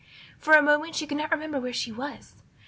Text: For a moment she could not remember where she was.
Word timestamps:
For 0.39 0.55
a 0.55 0.63
moment 0.63 0.95
she 0.95 1.05
could 1.05 1.19
not 1.19 1.29
remember 1.29 1.59
where 1.59 1.71
she 1.73 1.91
was. 1.91 2.33